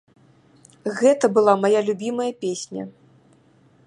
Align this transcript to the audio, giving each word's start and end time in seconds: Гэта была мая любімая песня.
Гэта 1.01 1.25
была 1.35 1.53
мая 1.65 1.79
любімая 1.89 2.31
песня. 2.47 2.81